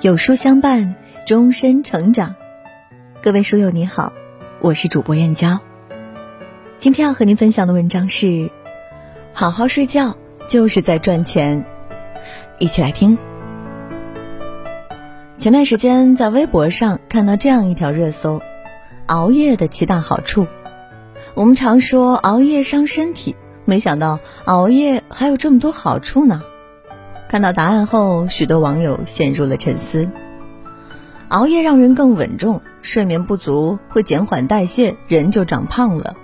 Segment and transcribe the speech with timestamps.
[0.00, 0.94] 有书相伴，
[1.26, 2.36] 终身成长。
[3.20, 4.12] 各位书友你好，
[4.60, 5.58] 我是主播燕娇。
[6.76, 8.48] 今天要和您分享的文章是：
[9.32, 10.16] 好好睡觉
[10.48, 11.64] 就是在赚钱。
[12.60, 13.18] 一起来听。
[15.36, 18.40] 前段时间在微博上看到这样一条热搜：
[19.06, 20.46] 熬夜的七大好处。
[21.34, 23.34] 我们常说熬夜伤身体，
[23.64, 26.44] 没想到熬夜还有这么多好处呢。
[27.28, 30.08] 看到答案后，许多网友陷入了沉思。
[31.28, 36.16] 熬夜让人更稳重，睡眠不足会减缓代谢，人就长胖了。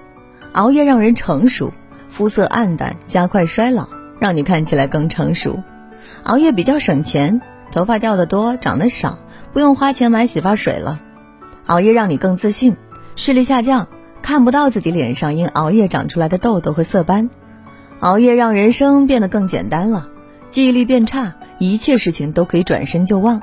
[0.52, 1.74] 熬夜让人成熟，
[2.09, 3.86] 肤色暗淡，加快衰老，
[4.18, 5.62] 让你看起来更成熟。
[6.22, 9.18] 熬夜比较省钱，头发掉的多，长得少，
[9.52, 11.00] 不用花钱买洗发水了。
[11.66, 12.78] 熬夜让你更自信，
[13.14, 13.88] 视力下降，
[14.23, 17.28] 看不到自己脸上因熬夜长出来的痘痘和色斑。
[18.00, 20.09] 熬夜让人生变得更简单了。
[20.54, 23.42] 记忆力变差，一切事情都可以转身就忘。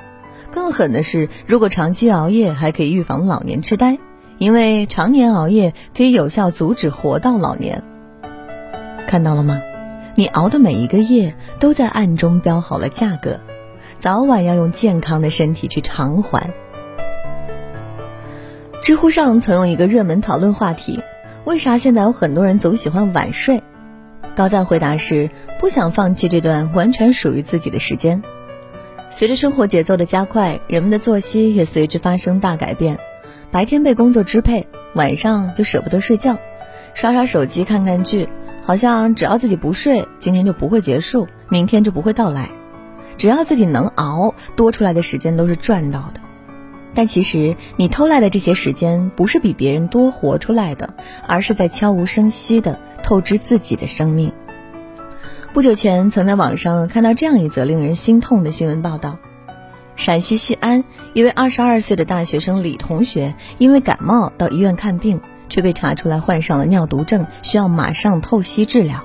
[0.49, 3.99] 更狠的是，如果长期熬夜，还可以预防老年痴呆，
[4.37, 7.83] 因为常年熬夜可以有效阻止活到老年。
[9.09, 9.61] 看到了吗？
[10.15, 13.41] 你熬的每一个夜，都在暗中标好了价格，
[13.99, 16.53] 早晚要用健康的身体去偿还。
[18.81, 21.03] 知乎上曾用一个热门讨论话题：
[21.43, 23.61] 为啥现在有很多人总喜欢晚睡？
[24.35, 25.29] 高赞回答是
[25.59, 28.23] 不想放弃这段完全属于自己的时间。
[29.09, 32.97] 随着生活节奏的加快，人们的作息也随之发生大改变。
[33.51, 36.37] 白天被工作支配，晚上就舍不得睡觉，
[36.93, 38.29] 刷刷手机、看看剧，
[38.63, 42.49] 好像只要自己不睡，今天就不会结束，明天就不会到来。
[43.17, 46.21] 只要自己能熬，多出来的时间都是赚到的。
[46.93, 50.93] 但其实你偷来的这些时间，不是比别人多活出来的，
[51.27, 52.79] 而是在悄无声息的。
[53.01, 54.31] 透支自己的生命。
[55.53, 59.17] 不久前，曾在网上看到这样一则令人心痛的新闻报道：
[59.97, 65.19] 陕西西安一位二十二岁的大学生李同学，因为感冒到医院看病，
[65.49, 69.03] 却被查出来患上了尿毒症，需要马上透析治疗。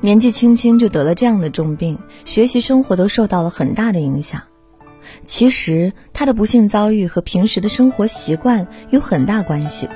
[0.00, 4.42] 年纪轻轻就得了这样的重病，学习生活都受到了很大的影响。
[5.24, 9.88] 其实，他的不幸遭遇和平时的生活习惯有很大关系。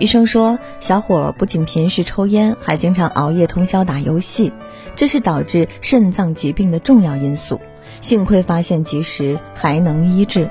[0.00, 4.52] 医生说，小伙不仅平时抽烟，还经常熬夜通宵打游戏，
[4.96, 7.60] 这是导致肾脏疾病的重要因素。
[8.00, 10.50] 幸亏发现及时，还能医治。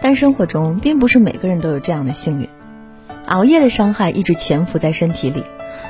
[0.00, 2.48] 但生活中并不是每个人都有这样的幸运，
[3.26, 5.44] 熬夜的伤害一直潜伏在身体里，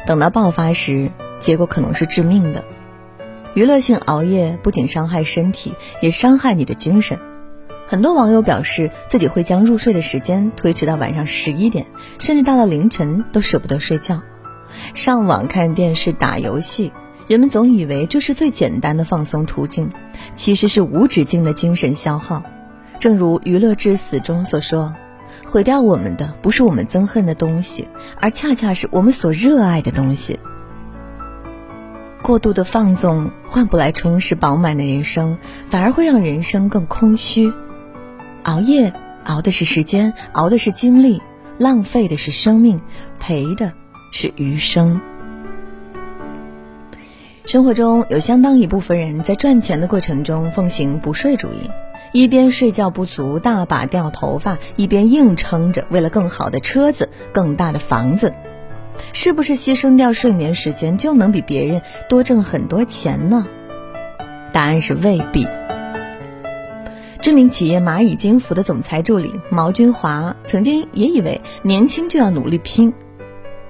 [0.07, 1.11] 等到爆发时，
[1.41, 2.65] 结果可能是致命的。
[3.55, 7.19] 娱乐性熬夜不仅伤害身体，也伤害你的精神。
[7.91, 11.87] 很多网友表示，自己会将入睡的时间推迟到晚上十一点，
[12.19, 14.21] 甚至到了凌晨都舍不得睡觉。
[14.93, 16.93] 上网、看电视、打游戏，
[17.29, 19.91] 人们总以为这是最简单的放松途径，
[20.35, 22.43] 其实是无止境的精神消耗。
[22.99, 24.95] 正如《娱乐至死》中所说
[25.49, 27.89] ：“毁掉我们的不是我们憎恨的东西，
[28.21, 30.39] 而恰恰是我们所热爱的东西。”
[32.21, 35.39] 过度的放纵换不来充实饱满的人生，
[35.71, 37.51] 反而会让人生更空虚。
[38.49, 38.95] 熬夜
[39.25, 41.21] 熬的是时间，熬的是精力，
[41.59, 42.81] 浪费的是生命，
[43.21, 43.75] 赔的
[44.11, 45.03] 是余生。
[47.45, 51.71] 生活中有相当一部分人在赚钱的过程中奉行不睡主义，
[52.15, 58.33] 一边睡觉不足，大把掉头发，一边硬撑着为了更好的车子、更大的房子。
[59.13, 63.47] 是不是牺牲掉睡眠时间就能比别人多挣很多钱呢？
[64.55, 65.47] 答案是未必。
[67.29, 72.95] 知名企业蚂蚁金服的总裁助理毛军华曾经也以为年轻就要努力拼。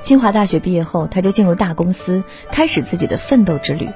[0.01, 3.89] 清华大学毕业后，他就进入大公司，开始自己的奋斗之旅。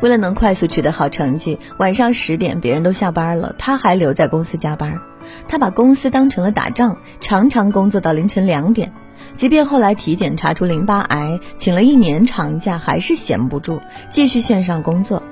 [0.00, 4.98] 为了能快速取得好成绩，晚上十点别人都下班了，他还留在公司加班。
[5.46, 8.90] 他把公司当成了打仗，常常工作到凌晨两点。
[9.34, 15.22] 即便后来体检查出淋巴癌，请了一年长假，还是闲不住，继续线上工作。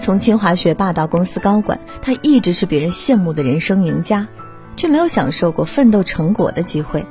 [0.00, 4.26] 从清华学霸到公司高管，他一直是别人羡慕的人生赢家，
[4.76, 7.04] 却没有享受过奋斗成果的机会。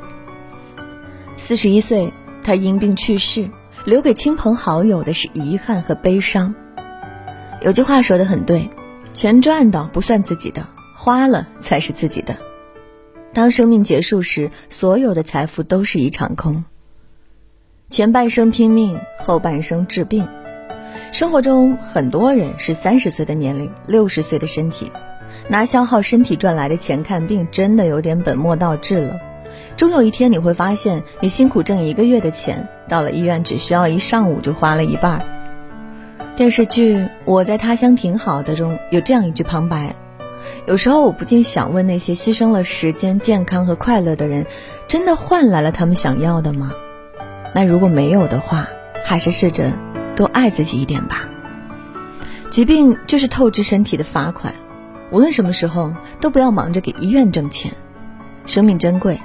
[1.37, 2.13] 四十一岁，
[2.43, 3.49] 他因病去世，
[3.85, 6.53] 留给亲朋好友的是遗憾和悲伤。
[7.61, 8.69] 有句话说的很对：
[9.13, 12.35] 钱赚到不算自己的，花了才是自己的。
[13.33, 16.65] 当生命结束时，所有的财富都是一场空。
[17.87, 20.27] 前半生拼命，后半生治病。
[21.11, 24.89] 生活中很多人是三十岁的年龄，六十岁的身体，
[25.49, 29.19] 拿消耗身体赚来的钱看病，真的有点本末倒置了。
[29.75, 35.21] 终有一天你会发现，你辛苦挣一个月的钱，到了医院只需要一上午就花了一半。
[36.37, 39.93] 电视剧《我在他乡挺好的》中有这样一句旁白
[40.65, 44.45] ：“有时候我不禁想问：那些牺牲了时间、健康和快乐的人，
[44.87, 46.71] 真的换来了他们想要的吗？
[47.53, 48.69] 那如果没有的话，
[49.03, 49.71] 还是试着
[50.21, 51.27] 多爱自己一点吧。
[52.51, 54.53] 疾病就是透支身体的罚款，
[55.09, 57.73] 无论什么时候都不要忙着给医院挣钱。
[58.45, 59.19] 生命珍贵，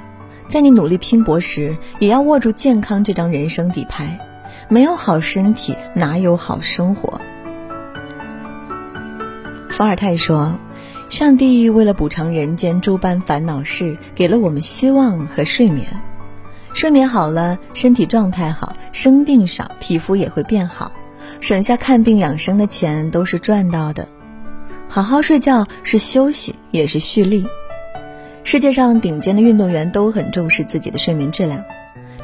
[0.48, 4.18] 在你努力拼搏时，也要握住健康这张人生底牌。
[4.70, 7.20] 没有好身体，哪有好生活？
[9.68, 10.58] 伏尔泰说
[11.10, 15.86] ：“上帝为了补偿人间诸般烦恼事，给了我们希望和睡眠。
[16.76, 20.92] 睡眠好了，身体状态好，生病少，皮肤也会变好，
[21.40, 24.06] 省下看病养生的钱都是赚到的。
[24.86, 27.46] 好好睡觉是休息，也是蓄力。
[28.44, 31.64] 世界上顶尖的运动员都很重视自己的睡眠质量。”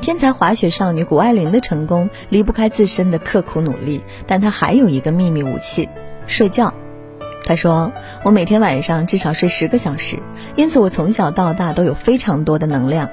[0.02, 5.88] 天才滑雪少女谷爱凌的成功离不开自身的刻苦努力，但她还有一个秘密武器——
[6.28, 6.74] 睡觉。
[7.46, 7.90] 她说
[8.22, 10.18] ：“我每天晚上至少睡十个小时，
[10.56, 13.08] 因此我从小到大都有非常多的能量。”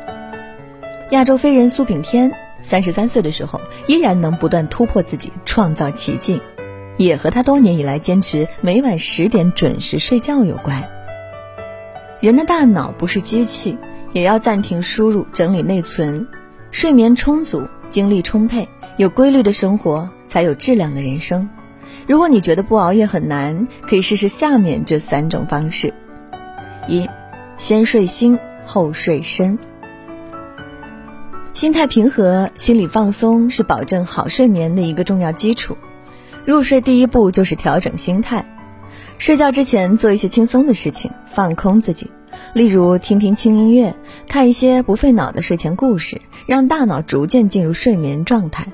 [1.12, 6.40] 亚洲飞人苏炳添三十三岁的时候依然能不断突破自己，创造奇迹，
[6.98, 10.88] 也和他多年以来坚持每晚十点准时睡觉有关。
[12.20, 13.76] 人的大脑不是机器，
[14.14, 16.28] 也要暂停输入，整理内存。
[16.70, 21.50] 睡眠充足，精力充沛，有规律的生活才有质量的人生。
[22.08, 25.92] 如果你觉得不熬夜很难，可以试试下面这三种方式：
[26.88, 27.10] 一，
[27.58, 29.58] 先睡心后睡身。
[31.60, 35.76] 心态平和、心理放松是保证好睡眠的一个重要基础。
[36.46, 38.46] 入睡第一步就是调整心态，
[39.18, 42.10] 睡觉之前做一些轻松的事情，放空自己。
[42.54, 43.94] 例如听听轻音乐，
[44.30, 48.68] 看一些不费脑的睡前故事，让大脑逐渐进入睡眠状态，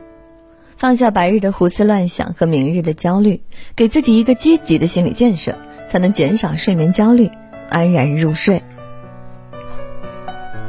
[0.77, 3.41] 放下白日的胡思乱想和明日的焦虑，
[3.75, 5.57] 给自己一个积极的心理建设，
[5.89, 7.31] 才能减少睡眠焦虑，
[7.67, 8.61] 安然入睡。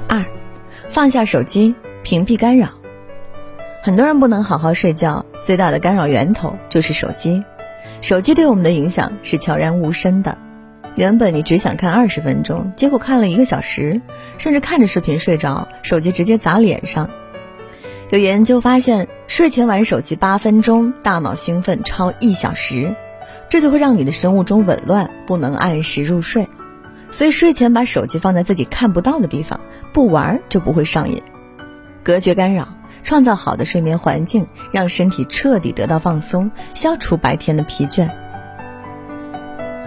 [0.09, 0.25] 二，
[0.89, 1.75] 放下手机，
[2.07, 2.69] 屏蔽干扰。
[3.83, 7.43] 很多人不能好好睡觉，最大的干扰源头就是手机。
[8.01, 10.39] 手机对我们的影响是悄然无声的。
[10.95, 14.01] 原本你只想看二十分钟，结果看了一个小时，
[14.39, 17.11] 甚至看着视频睡着，手机直接砸脸上。
[18.11, 22.95] 有研究发现，睡前玩手机八分钟，大脑兴奋超一小时，
[23.49, 26.47] 这就会让你的生物钟紊乱，不能按时入睡。
[27.11, 29.61] 所以睡前把手机放在自己看不到的地方，
[29.93, 31.21] 不玩就不会上瘾。
[32.07, 32.69] 隔绝干扰，
[33.03, 38.09] 创造好的睡眠环境，让身体彻底得到放松，消除白天的疲倦。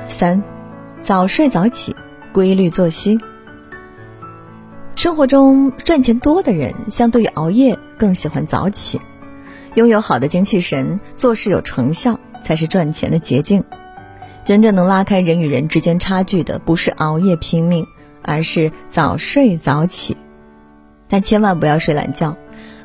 [0.10, 0.44] 三。
[1.02, 1.96] 早睡早起，
[2.34, 3.18] 规律作息。
[4.96, 9.00] 生活中赚钱多的人，相对于熬夜更喜欢早起。
[9.76, 13.64] 拥有好的精气神，做事有成效，才是赚钱的捷径。
[14.44, 17.88] 真正能拉开人与人之间差距的，不是熬夜拼命，
[18.22, 20.18] 而是早睡早起。
[21.10, 22.38] 但千万不要睡懒觉，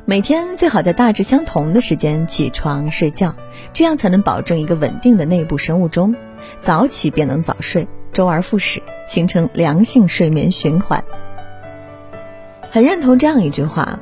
[0.03, 3.35] 每天最好在大致相同的时间起床睡觉，
[3.71, 6.15] 这样才能保证一个稳定的内部生物钟。
[6.61, 7.87] 早起便能早睡。
[8.11, 11.03] 周而复始，形成良性睡眠循环。
[12.71, 13.99] 很认同这样一句话：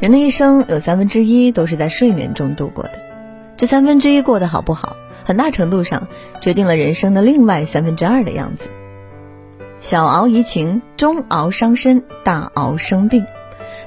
[0.00, 2.92] 人的一生有三分之一都是在睡眠中度过的。
[3.56, 6.08] 这三分之一过得好不好，很大程度上
[6.40, 8.68] 决定了人生的另外三分之二的样子。
[9.78, 13.24] 小熬怡情，中熬伤身，大熬生病。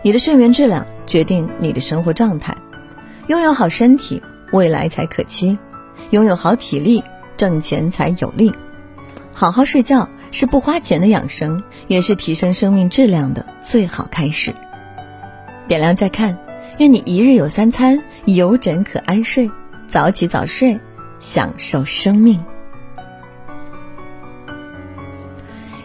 [0.01, 2.55] 你的睡眠质量决定你的生活状态。
[3.27, 5.57] 拥有好身体，未来才可期；
[6.11, 7.03] 拥有好体力，
[7.37, 8.53] 挣钱才有力。
[9.33, 14.53] 好好睡觉是不花钱的养生，也是提升生命质量的最好开始。
[15.67, 16.37] 点亮再看，
[16.77, 19.49] 愿你一日有三餐，有枕可安睡，
[19.87, 20.79] 早起早睡，
[21.19, 22.39] 享受生命。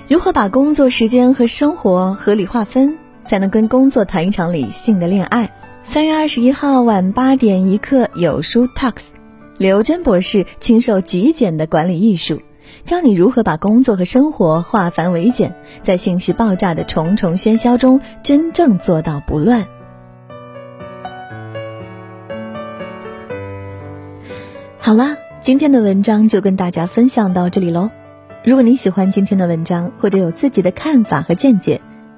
[0.07, 2.99] 如何把工作时间和生活合理划分，
[3.30, 5.52] 才能跟工作谈一场理性的恋爱？
[5.84, 9.04] 三月二十一号晚八点一刻，有书 Talks，
[9.56, 12.42] 刘真博士亲授极简的管理艺术。
[12.82, 19.64] 教你如何把工作和生活化繁为简，在信息爆炸的重重喧嚣中，真正做到不乱。
[24.80, 27.90] 好了，今天的文章就跟大家分享到这里喽。
[28.44, 31.80] 如果你喜欢今天的文章，或者有自己的看法和见解，